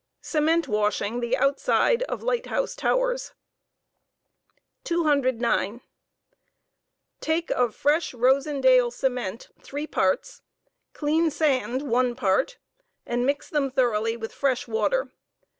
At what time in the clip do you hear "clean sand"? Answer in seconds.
10.93-11.83